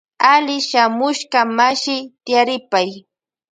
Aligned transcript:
Alli 0.31 0.55
shamushka 0.69 1.39
mashi 1.57 1.95
tiaripay. 2.25 2.89